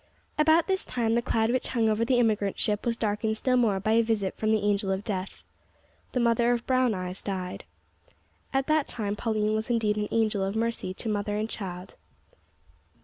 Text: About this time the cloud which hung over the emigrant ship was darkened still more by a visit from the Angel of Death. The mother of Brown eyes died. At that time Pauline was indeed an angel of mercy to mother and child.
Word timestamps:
About 0.35 0.65
this 0.65 0.83
time 0.83 1.13
the 1.13 1.21
cloud 1.21 1.51
which 1.51 1.67
hung 1.67 1.87
over 1.87 2.03
the 2.03 2.17
emigrant 2.17 2.57
ship 2.57 2.87
was 2.87 2.97
darkened 2.97 3.37
still 3.37 3.55
more 3.55 3.79
by 3.79 3.91
a 3.91 4.01
visit 4.01 4.35
from 4.35 4.51
the 4.51 4.63
Angel 4.65 4.89
of 4.89 5.03
Death. 5.03 5.43
The 6.13 6.19
mother 6.19 6.51
of 6.51 6.65
Brown 6.65 6.95
eyes 6.95 7.21
died. 7.21 7.65
At 8.51 8.65
that 8.65 8.87
time 8.87 9.15
Pauline 9.15 9.53
was 9.53 9.69
indeed 9.69 9.97
an 9.97 10.07
angel 10.09 10.43
of 10.43 10.55
mercy 10.55 10.95
to 10.95 11.07
mother 11.07 11.37
and 11.37 11.47
child. 11.47 11.97